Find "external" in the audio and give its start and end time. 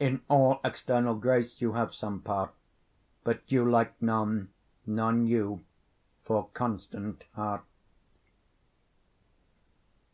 0.64-1.14